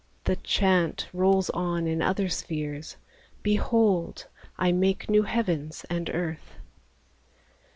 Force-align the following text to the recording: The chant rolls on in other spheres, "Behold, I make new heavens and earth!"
The 0.23 0.37
chant 0.37 1.07
rolls 1.13 1.51
on 1.51 1.85
in 1.85 2.01
other 2.01 2.27
spheres, 2.27 2.97
"Behold, 3.43 4.25
I 4.57 4.71
make 4.71 5.07
new 5.11 5.21
heavens 5.21 5.85
and 5.91 6.09
earth!" 6.11 6.55